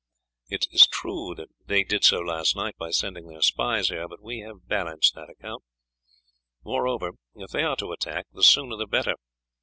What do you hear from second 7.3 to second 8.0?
if they are to